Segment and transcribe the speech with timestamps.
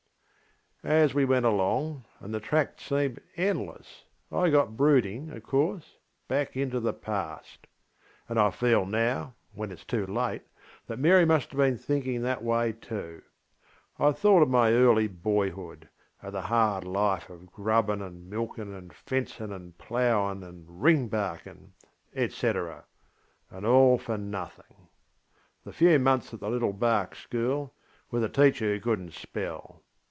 [0.83, 6.79] ŌĆÖ As we went alongŌĆöand the track seemed endlessŌĆöI got brooding, of course, back into
[6.79, 7.67] the past.
[8.27, 10.41] And I feel now, when itŌĆÖs too late,
[10.87, 13.21] that Mary must have been thinking that way too.
[13.99, 15.87] I thought of my early boyhood,
[16.23, 19.55] of the hard life of ŌĆśgrubbinŌĆÖŌĆÖ and ŌĆśmilkinŌĆÖŌĆÖ and ŌĆśfencinŌĆÖŌĆÖ
[20.31, 22.85] and ŌĆśploughinŌĆÖŌĆÖ and ŌĆśring barkinŌĆÖŌĆÖ, &c.,
[23.55, 24.87] and all for nothing.
[25.63, 27.75] The few months at the little bark school,
[28.09, 29.83] with a teacher who couldnŌĆÖt spell.